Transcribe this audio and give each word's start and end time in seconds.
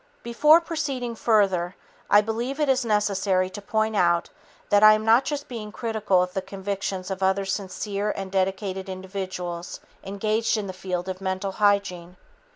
Before 0.23 0.59
proceeding 0.59 1.13
further, 1.13 1.75
I 2.09 2.21
believe 2.21 2.59
it 2.59 2.67
is 2.69 2.83
necessary 2.83 3.51
to 3.51 3.61
point 3.61 3.95
out 3.95 4.31
that 4.71 4.81
I 4.81 4.93
am 4.93 5.05
not 5.05 5.25
just 5.25 5.47
being 5.47 5.71
critical 5.71 6.23
of 6.23 6.33
the 6.33 6.41
convictions 6.41 7.11
of 7.11 7.21
other 7.21 7.45
sincere 7.45 8.09
and 8.09 8.31
dedicated 8.31 8.89
individuals 8.89 9.79
engaged 10.03 10.57
in 10.57 10.65
the 10.65 10.73
field 10.73 11.07
of 11.07 11.21
mental 11.21 11.51
hygiene. 11.51 12.17